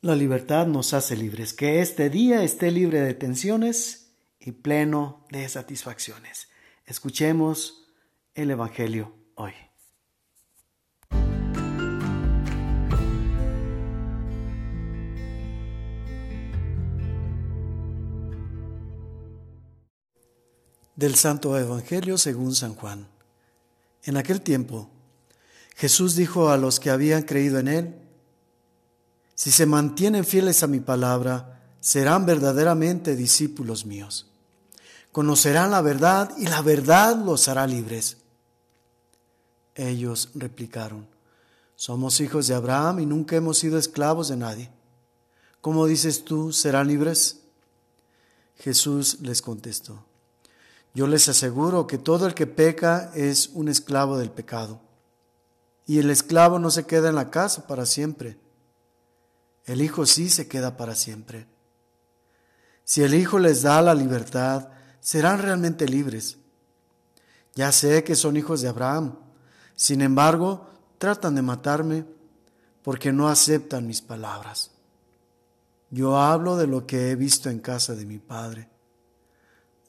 [0.00, 1.52] La libertad nos hace libres.
[1.52, 6.46] Que este día esté libre de tensiones y pleno de satisfacciones.
[6.86, 7.88] Escuchemos
[8.36, 9.54] el Evangelio hoy.
[20.94, 23.08] Del Santo Evangelio según San Juan.
[24.04, 24.92] En aquel tiempo,
[25.74, 28.07] Jesús dijo a los que habían creído en él,
[29.38, 34.26] Si se mantienen fieles a mi palabra, serán verdaderamente discípulos míos.
[35.12, 38.16] Conocerán la verdad y la verdad los hará libres.
[39.76, 41.06] Ellos replicaron,
[41.76, 44.70] Somos hijos de Abraham y nunca hemos sido esclavos de nadie.
[45.60, 47.38] ¿Cómo dices tú, serán libres?
[48.56, 50.04] Jesús les contestó,
[50.94, 54.80] Yo les aseguro que todo el que peca es un esclavo del pecado.
[55.86, 58.36] Y el esclavo no se queda en la casa para siempre.
[59.68, 61.46] El Hijo sí se queda para siempre.
[62.84, 66.38] Si el Hijo les da la libertad, serán realmente libres.
[67.54, 69.16] Ya sé que son hijos de Abraham,
[69.76, 72.06] sin embargo, tratan de matarme
[72.82, 74.70] porque no aceptan mis palabras.
[75.90, 78.70] Yo hablo de lo que he visto en casa de mi Padre.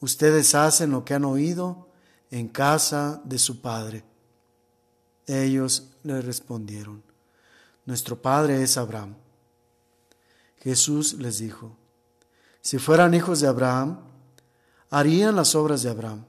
[0.00, 1.88] Ustedes hacen lo que han oído
[2.30, 4.04] en casa de su Padre.
[5.26, 7.02] Ellos le respondieron,
[7.86, 9.16] Nuestro padre es Abraham.
[10.60, 11.76] Jesús les dijo,
[12.60, 14.00] Si fueran hijos de Abraham,
[14.90, 16.24] harían las obras de Abraham.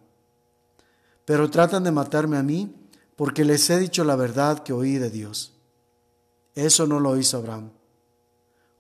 [1.26, 2.74] Pero tratan de matarme a mí
[3.16, 5.54] porque les he dicho la verdad que oí de Dios.
[6.56, 7.72] Eso no lo hizo Abraham.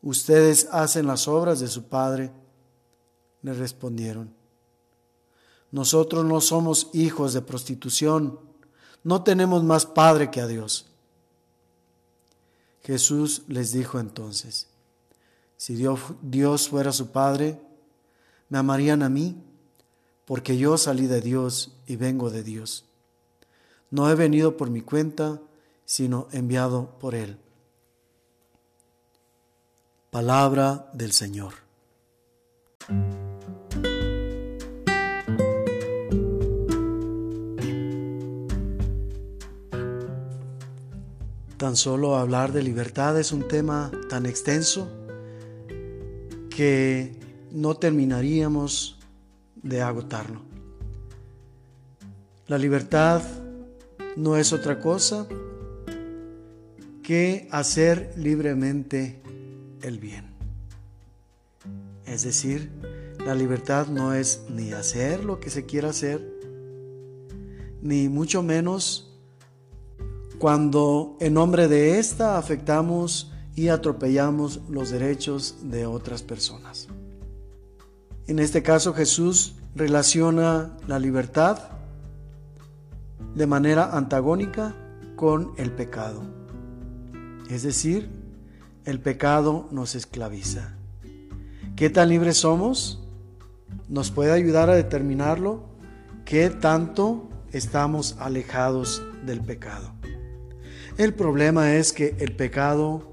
[0.01, 2.31] Ustedes hacen las obras de su padre.
[3.43, 4.33] Le respondieron,
[5.71, 8.39] Nosotros no somos hijos de prostitución
[9.03, 10.85] no tenemos más Padre que a Dios.
[12.83, 14.67] Jesús les dijo entonces,
[15.61, 17.61] si Dios, fuera su Padre,
[18.49, 19.43] me amarían a mí,
[20.25, 22.85] porque yo salí de Dios y vengo de Dios.
[23.91, 25.39] No he venido por mi cuenta,
[25.85, 27.37] sino enviado por Él.
[30.09, 31.53] Palabra del Señor.
[41.57, 45.00] Tan solo hablar de libertad es un tema tan extenso
[46.61, 47.11] que
[47.51, 48.99] no terminaríamos
[49.55, 50.43] de agotarlo.
[52.45, 53.23] La libertad
[54.15, 55.25] no es otra cosa
[57.01, 59.23] que hacer libremente
[59.81, 60.35] el bien.
[62.05, 62.69] Es decir,
[63.25, 66.21] la libertad no es ni hacer lo que se quiera hacer,
[67.81, 69.19] ni mucho menos
[70.37, 76.87] cuando en nombre de esta afectamos y atropellamos los derechos de otras personas.
[78.27, 81.59] En este caso Jesús relaciona la libertad
[83.35, 84.75] de manera antagónica
[85.15, 86.23] con el pecado.
[87.49, 88.09] Es decir,
[88.85, 90.75] el pecado nos esclaviza.
[91.75, 93.03] ¿Qué tan libres somos?
[93.87, 95.63] Nos puede ayudar a determinarlo
[96.25, 99.93] qué tanto estamos alejados del pecado.
[100.97, 103.10] El problema es que el pecado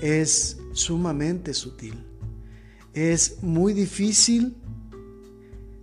[0.00, 2.04] es sumamente sutil.
[2.94, 4.56] Es muy difícil,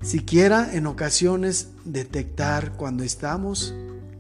[0.01, 3.73] siquiera en ocasiones, detectar cuando estamos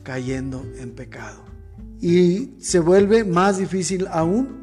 [0.03, 1.43] cayendo en pecado.
[2.01, 4.61] Y se vuelve más difícil aún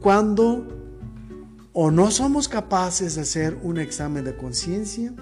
[0.00, 0.66] cuando
[1.72, 5.12] o no somos capaces de hacer un examen de conciencia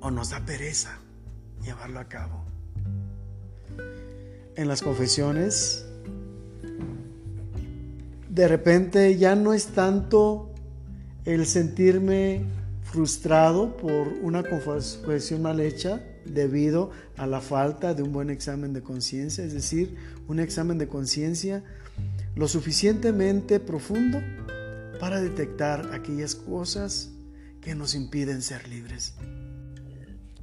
[0.00, 0.98] o nos da pereza
[1.62, 2.44] llevarlo a cabo
[4.56, 5.85] en las confesiones,
[8.36, 10.52] de repente ya no es tanto
[11.24, 12.44] el sentirme
[12.82, 18.82] frustrado por una confesión mal hecha debido a la falta de un buen examen de
[18.82, 19.96] conciencia, es decir,
[20.28, 21.64] un examen de conciencia
[22.34, 24.20] lo suficientemente profundo
[25.00, 27.12] para detectar aquellas cosas
[27.62, 29.14] que nos impiden ser libres.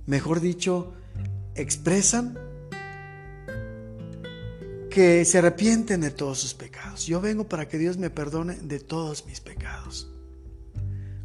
[0.07, 0.95] Mejor dicho,
[1.53, 2.39] expresan
[4.93, 7.07] que se arrepienten de todos sus pecados.
[7.07, 10.07] Yo vengo para que Dios me perdone de todos mis pecados.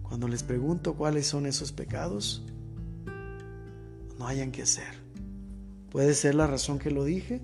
[0.03, 2.47] Cuando les pregunto cuáles son esos pecados,
[4.19, 4.89] no hayan que hacer.
[5.91, 7.43] Puede ser la razón que lo dije,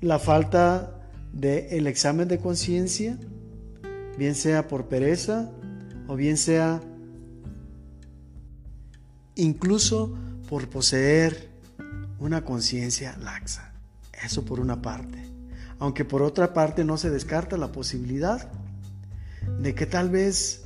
[0.00, 3.16] la falta del el examen de conciencia,
[4.18, 5.52] bien sea por pereza
[6.08, 6.82] o bien sea
[9.36, 10.18] incluso
[10.48, 11.50] por poseer
[12.18, 13.71] una conciencia laxa.
[14.24, 15.18] Eso por una parte.
[15.78, 18.50] Aunque por otra parte no se descarta la posibilidad
[19.58, 20.64] de que tal vez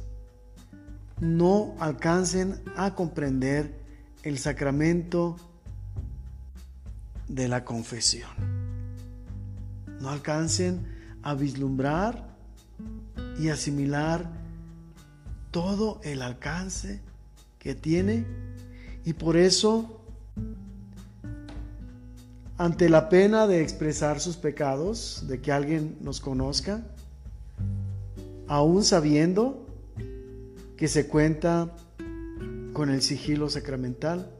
[1.21, 3.81] no alcancen a comprender
[4.23, 5.37] el sacramento
[7.29, 8.31] de la confesión.
[10.01, 10.87] No alcancen
[11.23, 12.37] a vislumbrar
[13.39, 14.31] y asimilar
[15.51, 17.01] todo el alcance
[17.59, 18.27] que tiene
[19.05, 19.96] y por eso
[22.59, 26.87] ante la pena de expresar sus pecados, de que alguien nos conozca,
[28.49, 29.67] aún sabiendo
[30.77, 31.77] que se cuenta
[32.73, 34.31] con el sigilo sacramental,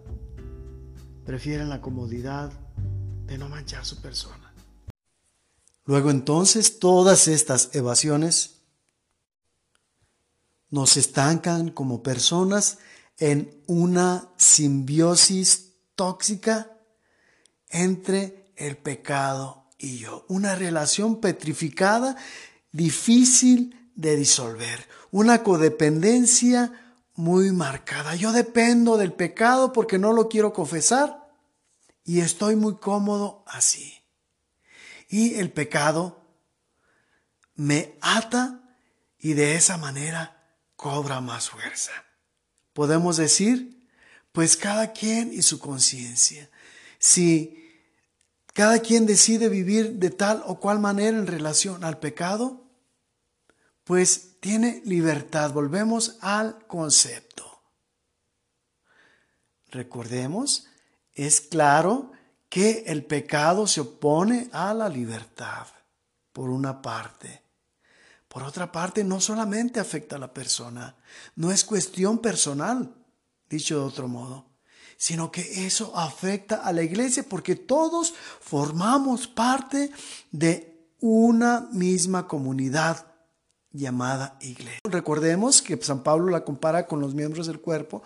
[1.25, 2.53] prefieren la comodidad
[3.27, 4.53] de no manchar su persona.
[5.85, 8.63] Luego entonces todas estas evasiones
[10.71, 12.79] nos estancan como personas
[13.19, 16.76] en una simbiosis tóxica
[17.71, 20.25] entre el pecado y yo.
[20.29, 22.17] Una relación petrificada,
[22.73, 24.89] difícil de disolver.
[25.11, 26.73] Una codependencia
[27.15, 28.15] muy marcada.
[28.15, 31.27] Yo dependo del pecado porque no lo quiero confesar
[32.05, 33.95] y estoy muy cómodo así.
[35.09, 36.27] Y el pecado
[37.55, 38.61] me ata
[39.19, 40.37] y de esa manera
[40.77, 41.93] cobra más fuerza.
[42.73, 43.89] Podemos decir,
[44.33, 46.51] pues cada quien y su conciencia.
[46.99, 47.57] Si
[48.57, 52.65] cada quien decide vivir de tal o cual manera en relación al pecado,
[53.85, 55.53] pues tiene libertad.
[55.53, 57.61] Volvemos al concepto.
[59.69, 60.69] Recordemos,
[61.13, 62.13] es claro
[62.49, 65.67] que el pecado se opone a la libertad,
[66.33, 67.43] por una parte.
[68.27, 70.97] Por otra parte, no solamente afecta a la persona,
[71.35, 72.95] no es cuestión personal,
[73.51, 74.56] dicho de otro modo
[74.97, 79.91] sino que eso afecta a la iglesia porque todos formamos parte
[80.31, 83.07] de una misma comunidad
[83.71, 84.81] llamada iglesia.
[84.85, 88.03] Recordemos que San Pablo la compara con los miembros del cuerpo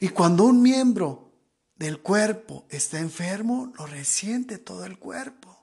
[0.00, 1.32] y cuando un miembro
[1.74, 5.56] del cuerpo está enfermo, lo resiente todo el cuerpo.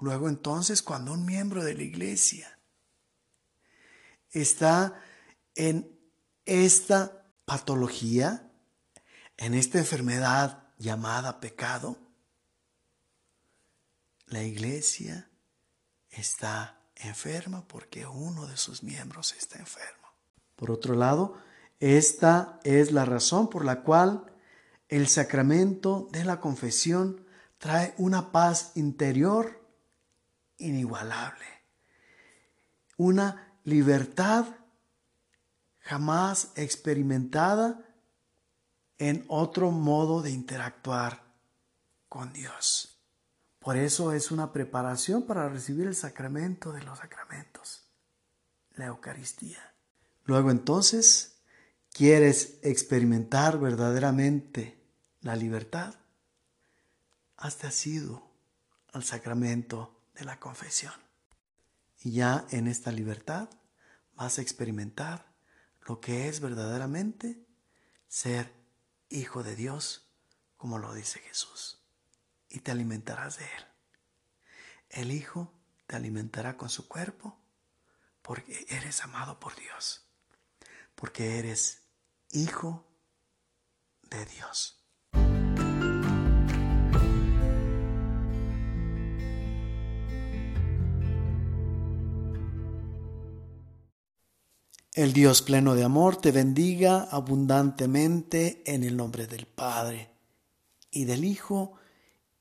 [0.00, 2.58] Luego entonces, cuando un miembro de la iglesia
[4.30, 5.00] está
[5.54, 5.98] en
[6.44, 7.17] esta
[7.48, 8.52] patología,
[9.38, 11.96] en esta enfermedad llamada pecado,
[14.26, 15.30] la iglesia
[16.10, 20.08] está enferma porque uno de sus miembros está enfermo.
[20.56, 21.38] Por otro lado,
[21.80, 24.30] esta es la razón por la cual
[24.90, 27.24] el sacramento de la confesión
[27.56, 29.64] trae una paz interior
[30.58, 31.46] inigualable,
[32.98, 34.57] una libertad
[35.88, 37.82] jamás experimentada
[38.98, 41.22] en otro modo de interactuar
[42.10, 43.00] con Dios.
[43.58, 47.88] Por eso es una preparación para recibir el sacramento de los sacramentos,
[48.74, 49.74] la Eucaristía.
[50.24, 51.38] Luego entonces,
[51.90, 54.84] ¿quieres experimentar verdaderamente
[55.22, 55.94] la libertad?
[57.38, 58.30] Hazte asido
[58.92, 60.92] al sacramento de la confesión.
[62.02, 63.48] Y ya en esta libertad
[64.14, 65.27] vas a experimentar
[65.86, 67.46] lo que es verdaderamente
[68.08, 68.52] ser
[69.08, 70.10] hijo de Dios,
[70.56, 71.82] como lo dice Jesús,
[72.48, 73.66] y te alimentarás de él.
[74.90, 75.52] El Hijo
[75.86, 77.38] te alimentará con su cuerpo
[78.22, 80.06] porque eres amado por Dios,
[80.94, 81.82] porque eres
[82.30, 82.86] hijo
[84.02, 84.77] de Dios.
[94.98, 100.10] El Dios pleno de amor te bendiga abundantemente en el nombre del Padre,
[100.90, 101.74] y del Hijo,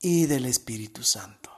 [0.02, 1.52] y del Espíritu Santo.